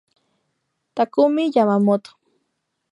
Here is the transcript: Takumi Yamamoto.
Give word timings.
Takumi 0.95 1.43
Yamamoto. 1.55 2.11